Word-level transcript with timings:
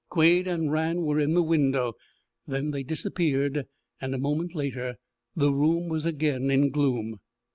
Quade 0.09 0.47
and 0.47 0.71
Rann 0.71 1.03
were 1.03 1.19
in 1.19 1.35
the 1.35 1.43
window. 1.43 1.93
Then 2.47 2.71
they 2.71 2.81
disappeared, 2.81 3.67
and 4.01 4.15
a 4.15 4.17
moment 4.17 4.55
later 4.55 4.95
the 5.35 5.53
room 5.53 5.89
was 5.89 6.07
again 6.07 6.49
in 6.49 6.71
gloom. 6.71 7.19